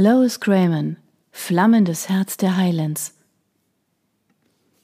[0.00, 0.96] Lois Grayman,
[1.32, 3.14] Flammendes Herz der Highlands.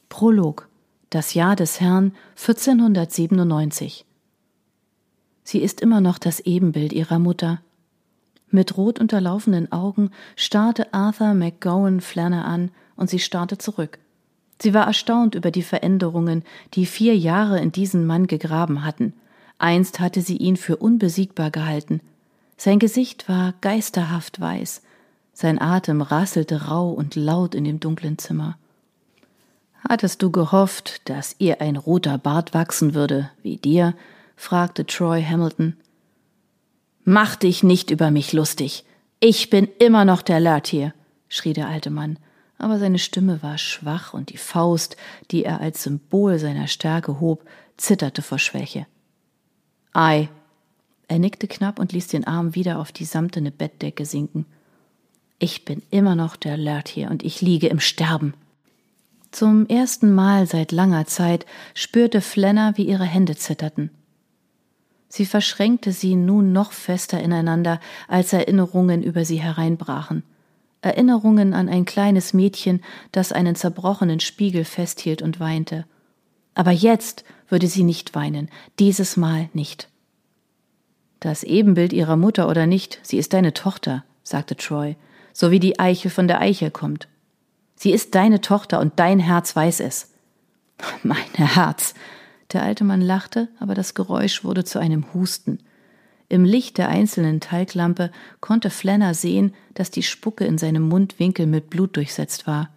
[0.08, 0.68] Prolog.
[1.08, 4.04] Das Jahr des Herrn 1497.
[5.44, 7.60] Sie ist immer noch das Ebenbild ihrer Mutter.
[8.50, 14.00] Mit rot unterlaufenden Augen starrte Arthur McGowan Flanner an und sie starrte zurück.
[14.60, 16.42] Sie war erstaunt über die Veränderungen,
[16.72, 19.12] die vier Jahre in diesen Mann gegraben hatten.
[19.58, 22.00] Einst hatte sie ihn für unbesiegbar gehalten.
[22.56, 24.82] Sein Gesicht war geisterhaft weiß,
[25.34, 28.56] sein Atem rasselte rau und laut in dem dunklen Zimmer.
[29.86, 33.94] Hattest du gehofft, dass ihr ein roter Bart wachsen würde, wie dir?
[34.36, 35.76] fragte Troy Hamilton.
[37.04, 38.84] Mach dich nicht über mich lustig.
[39.20, 40.94] Ich bin immer noch der Lert hier,
[41.28, 42.18] schrie der alte Mann,
[42.56, 44.96] aber seine Stimme war schwach und die Faust,
[45.30, 47.44] die er als Symbol seiner Stärke hob,
[47.76, 48.86] zitterte vor Schwäche.
[49.92, 50.28] Ei.
[51.06, 54.46] Er nickte knapp und ließ den Arm wieder auf die samtene Bettdecke sinken.
[55.38, 58.34] Ich bin immer noch der Lert hier und ich liege im Sterben.
[59.30, 63.90] Zum ersten Mal seit langer Zeit spürte Flenner, wie ihre Hände zitterten.
[65.08, 70.22] Sie verschränkte sie nun noch fester ineinander, als Erinnerungen über sie hereinbrachen.
[70.82, 75.84] Erinnerungen an ein kleines Mädchen, das einen zerbrochenen Spiegel festhielt und weinte.
[76.54, 79.88] Aber jetzt würde sie nicht weinen, dieses Mal nicht.
[81.20, 84.96] Das Ebenbild ihrer Mutter oder nicht, sie ist deine Tochter, sagte Troy,
[85.34, 87.08] so wie die Eiche von der Eiche kommt.
[87.76, 90.14] Sie ist deine Tochter und dein Herz weiß es.
[91.02, 91.92] Mein Herz.
[92.52, 95.58] Der alte Mann lachte, aber das Geräusch wurde zu einem Husten.
[96.28, 98.10] Im Licht der einzelnen Talglampe
[98.40, 102.70] konnte Flanner sehen, dass die Spucke in seinem Mundwinkel mit Blut durchsetzt war.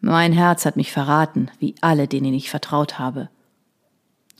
[0.00, 3.30] Mein Herz hat mich verraten, wie alle, denen ich vertraut habe.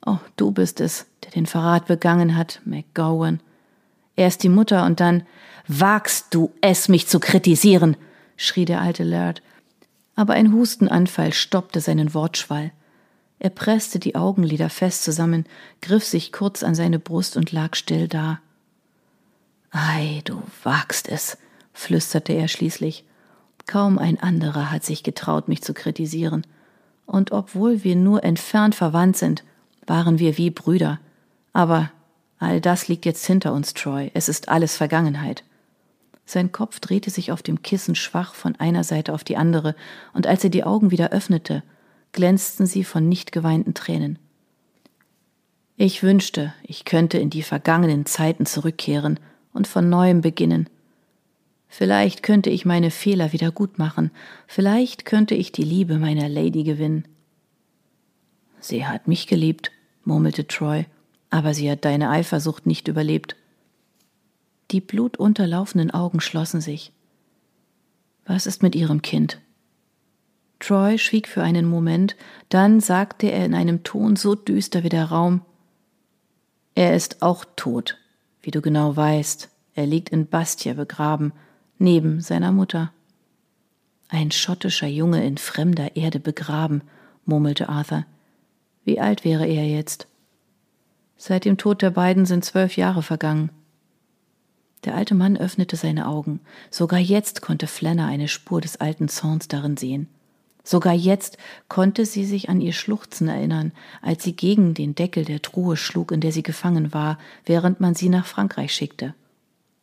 [0.05, 3.41] Oh, du bist es, der den Verrat begangen hat, McGowan.
[4.16, 5.24] Erst die Mutter und dann
[5.66, 7.96] Wagst du es, mich zu kritisieren?
[8.36, 9.42] schrie der alte Laird.
[10.14, 12.72] Aber ein Hustenanfall stoppte seinen Wortschwall.
[13.38, 15.47] Er presste die Augenlider fest zusammen,
[15.80, 18.41] griff sich kurz an seine Brust und lag still da.
[19.70, 21.38] Ei, du wagst es,
[21.72, 23.04] flüsterte er schließlich.
[23.66, 26.47] Kaum ein anderer hat sich getraut, mich zu kritisieren.
[27.06, 29.44] Und obwohl wir nur entfernt verwandt sind,
[29.86, 31.00] waren wir wie Brüder.
[31.53, 31.91] Aber
[32.44, 34.10] all das liegt jetzt hinter uns, Troy.
[34.15, 35.44] Es ist alles Vergangenheit.
[36.27, 39.75] Sein Kopf drehte sich auf dem Kissen schwach von einer Seite auf die andere,
[40.12, 41.62] und als er die Augen wieder öffnete,
[42.12, 44.19] glänzten sie von nicht geweinten Tränen.
[45.77, 49.19] Ich wünschte, ich könnte in die vergangenen Zeiten zurückkehren
[49.53, 50.71] und von neuem beginnen.
[51.69, 54.12] Vielleicht könnte ich meine Fehler wieder gut machen,
[54.47, 57.06] vielleicht könnte ich die Liebe meiner Lady gewinnen.
[58.60, 59.72] Sie hat mich geliebt,
[60.04, 60.87] murmelte Troy,
[61.34, 63.34] aber sie hat deine Eifersucht nicht überlebt.
[64.71, 66.93] Die blutunterlaufenden Augen schlossen sich.
[68.25, 69.41] Was ist mit Ihrem Kind?
[70.61, 72.15] Troy schwieg für einen Moment,
[72.50, 75.43] dann sagte er in einem Ton so düster wie der Raum
[76.77, 77.99] Er ist auch tot,
[78.41, 79.49] wie du genau weißt.
[79.75, 81.33] Er liegt in Bastia begraben,
[81.78, 82.93] neben seiner Mutter.
[84.09, 86.83] Ein schottischer Junge in fremder Erde begraben,
[87.25, 88.06] murmelte Arthur.
[88.84, 90.06] Wie alt wäre er jetzt?
[91.16, 93.50] Seit dem Tod der beiden sind zwölf Jahre vergangen.
[94.84, 96.41] Der alte Mann öffnete seine Augen.
[96.70, 100.08] Sogar jetzt konnte Flanner eine Spur des alten Zorns darin sehen.
[100.62, 101.36] Sogar jetzt
[101.69, 106.10] konnte sie sich an ihr Schluchzen erinnern, als sie gegen den Deckel der Truhe schlug,
[106.10, 109.14] in der sie gefangen war, während man sie nach Frankreich schickte.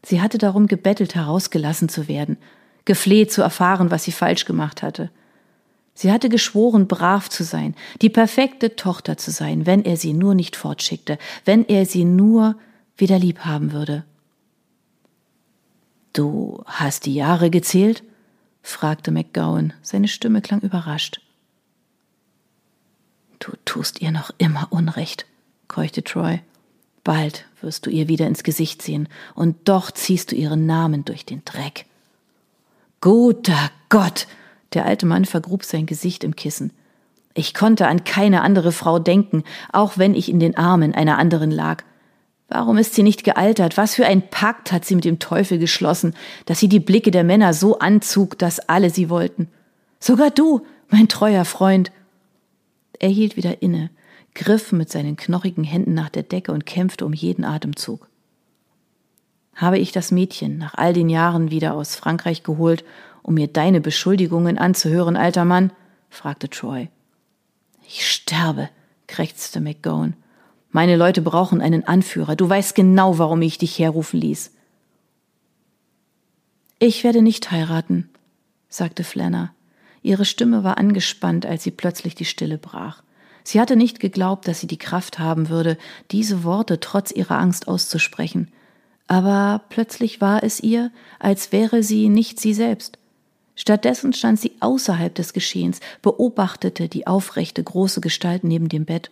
[0.03, 2.37] Sie hatte darum gebettelt, herausgelassen zu werden,
[2.85, 5.11] gefleht zu erfahren, was sie falsch gemacht hatte.
[5.93, 10.35] Sie hatte geschworen, brav zu sein, die perfekte Tochter zu sein, wenn er sie nur
[10.35, 12.55] nicht fortschickte, wenn er sie nur
[12.97, 14.03] wieder lieb haben würde.
[16.13, 18.03] Du hast die Jahre gezählt?
[18.63, 19.73] fragte McGowan.
[19.81, 21.21] Seine Stimme klang überrascht.
[23.39, 25.25] Du tust ihr noch immer Unrecht,
[25.67, 26.41] keuchte Troy.
[27.03, 31.25] Bald wirst du ihr wieder ins Gesicht sehen, und doch ziehst du ihren Namen durch
[31.25, 31.85] den Dreck.
[32.99, 34.27] Guter Gott!
[34.73, 36.71] Der alte Mann vergrub sein Gesicht im Kissen.
[37.33, 41.51] Ich konnte an keine andere Frau denken, auch wenn ich in den Armen einer anderen
[41.51, 41.83] lag.
[42.49, 43.77] Warum ist sie nicht gealtert?
[43.77, 46.13] Was für ein Pakt hat sie mit dem Teufel geschlossen,
[46.45, 49.47] dass sie die Blicke der Männer so anzog, dass alle sie wollten?
[49.99, 51.91] Sogar du, mein treuer Freund.
[52.99, 53.89] Er hielt wieder inne,
[54.35, 58.07] griff mit seinen knochigen Händen nach der Decke und kämpfte um jeden Atemzug.
[59.55, 62.83] Habe ich das Mädchen nach all den Jahren wieder aus Frankreich geholt,
[63.23, 65.71] um mir deine Beschuldigungen anzuhören, alter Mann?
[66.09, 66.89] fragte Troy.
[67.87, 68.69] Ich sterbe,
[69.07, 70.15] krächzte McGowan.
[70.69, 72.35] Meine Leute brauchen einen Anführer.
[72.35, 74.51] Du weißt genau, warum ich dich herrufen ließ.
[76.79, 78.09] Ich werde nicht heiraten,
[78.69, 79.53] sagte Flanner.
[80.01, 83.03] Ihre Stimme war angespannt, als sie plötzlich die Stille brach.
[83.43, 85.77] Sie hatte nicht geglaubt, dass sie die Kraft haben würde,
[86.11, 88.51] diese Worte trotz ihrer Angst auszusprechen.
[89.07, 92.97] Aber plötzlich war es ihr, als wäre sie nicht sie selbst.
[93.55, 99.11] Stattdessen stand sie außerhalb des Geschehens, beobachtete die aufrechte große Gestalt neben dem Bett,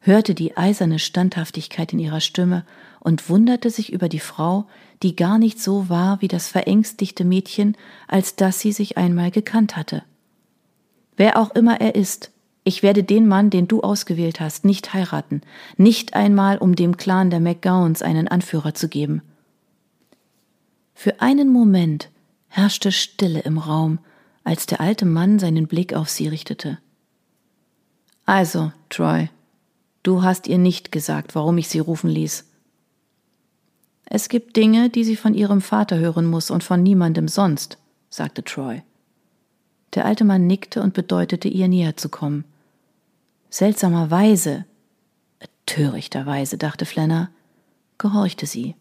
[0.00, 2.64] hörte die eiserne Standhaftigkeit in ihrer Stimme
[3.00, 4.66] und wunderte sich über die Frau,
[5.02, 7.76] die gar nicht so war wie das verängstigte Mädchen,
[8.06, 10.02] als dass sie sich einmal gekannt hatte.
[11.16, 12.30] Wer auch immer er ist,
[12.64, 15.40] ich werde den Mann, den du ausgewählt hast, nicht heiraten,
[15.76, 19.22] nicht einmal um dem Clan der McGowans einen Anführer zu geben.
[20.94, 22.10] Für einen Moment
[22.48, 23.98] herrschte Stille im Raum,
[24.44, 26.78] als der alte Mann seinen Blick auf sie richtete.
[28.24, 29.30] Also, Troy,
[30.02, 32.44] du hast ihr nicht gesagt, warum ich sie rufen ließ.
[34.04, 37.78] Es gibt Dinge, die sie von ihrem Vater hören muss und von niemandem sonst,
[38.08, 38.82] sagte Troy.
[39.94, 42.44] Der alte Mann nickte und bedeutete ihr näher zu kommen.
[43.50, 44.64] Seltsamerweise,
[45.66, 47.30] törichterweise, dachte Flanner,
[47.98, 48.74] gehorchte sie.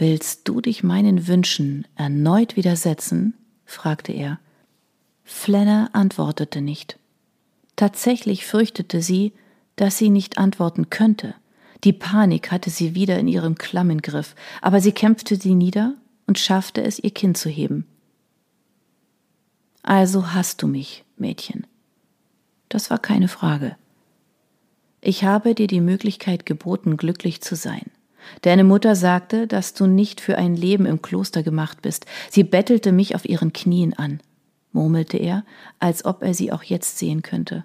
[0.00, 3.34] Willst du dich meinen Wünschen erneut widersetzen?
[3.64, 4.38] fragte er.
[5.24, 7.00] Flanner antwortete nicht.
[7.74, 9.32] Tatsächlich fürchtete sie,
[9.74, 11.34] dass sie nicht antworten könnte.
[11.82, 15.94] Die Panik hatte sie wieder in ihrem klammen Griff, aber sie kämpfte sie nieder
[16.28, 17.84] und schaffte es, ihr Kinn zu heben.
[19.82, 21.66] Also hast du mich, Mädchen.
[22.68, 23.76] Das war keine Frage.
[25.00, 27.90] Ich habe dir die Möglichkeit geboten, glücklich zu sein.
[28.42, 32.06] Deine Mutter sagte, dass du nicht für ein Leben im Kloster gemacht bist.
[32.30, 34.20] Sie bettelte mich auf ihren Knien an,
[34.72, 35.44] murmelte er,
[35.78, 37.64] als ob er sie auch jetzt sehen könnte.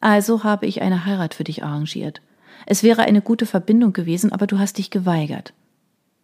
[0.00, 2.22] Also habe ich eine Heirat für dich arrangiert.
[2.66, 5.52] Es wäre eine gute Verbindung gewesen, aber du hast dich geweigert.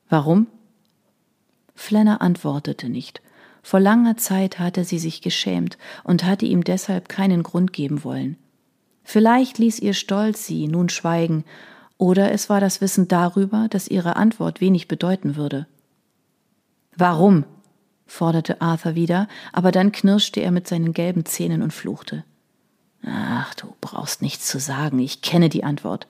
[0.08, 0.46] Warum?
[1.74, 3.20] Flanner antwortete nicht.
[3.62, 8.36] Vor langer Zeit hatte sie sich geschämt und hatte ihm deshalb keinen Grund geben wollen.
[9.02, 11.44] Vielleicht ließ ihr Stolz sie nun schweigen
[11.98, 15.66] oder es war das Wissen darüber, dass ihre Antwort wenig bedeuten würde.
[16.96, 17.44] Warum?
[18.08, 22.24] forderte Arthur wieder, aber dann knirschte er mit seinen gelben Zähnen und fluchte.
[23.04, 26.06] Ach, du brauchst nichts zu sagen, ich kenne die Antwort.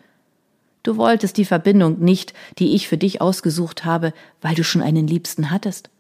[0.83, 5.07] Du wolltest die Verbindung nicht, die ich für dich ausgesucht habe, weil du schon einen
[5.07, 5.91] Liebsten hattest.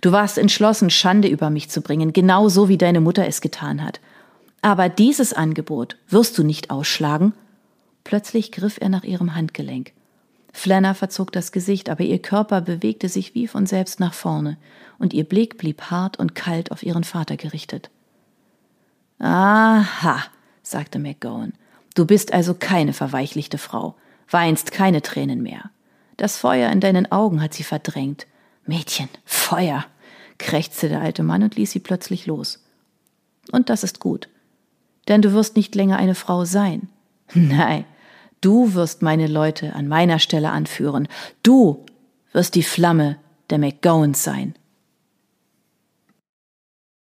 [0.00, 3.82] Du warst entschlossen, Schande über mich zu bringen, genau so wie deine Mutter es getan
[3.82, 4.00] hat.
[4.60, 7.32] Aber dieses Angebot wirst du nicht ausschlagen,
[8.08, 9.92] Plötzlich griff er nach ihrem Handgelenk.
[10.54, 14.56] Flanner verzog das Gesicht, aber ihr Körper bewegte sich wie von selbst nach vorne,
[14.98, 17.90] und ihr Blick blieb hart und kalt auf ihren Vater gerichtet.
[19.18, 20.22] Aha,
[20.62, 21.52] sagte McGowan,
[21.94, 23.94] du bist also keine verweichlichte Frau,
[24.30, 25.70] weinst keine Tränen mehr.
[26.16, 28.26] Das Feuer in deinen Augen hat sie verdrängt.
[28.64, 29.84] Mädchen, Feuer,
[30.38, 32.64] krächzte der alte Mann und ließ sie plötzlich los.
[33.52, 34.30] Und das ist gut,
[35.08, 36.88] denn du wirst nicht länger eine Frau sein.
[37.34, 37.84] Nein,
[38.40, 41.08] Du wirst meine Leute an meiner Stelle anführen.
[41.42, 41.84] Du
[42.32, 43.18] wirst die Flamme
[43.50, 44.54] der McGowans sein.